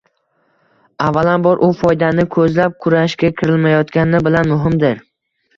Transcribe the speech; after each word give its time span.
avvalambor, 1.07 1.61
u 1.67 1.69
foydani 1.81 2.25
ko‘zlab 2.37 2.79
kurashga 2.87 3.33
kirilmayotgani 3.43 4.27
bilan 4.31 4.55
muhimdir. 4.55 5.07